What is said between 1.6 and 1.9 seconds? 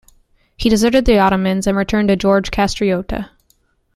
and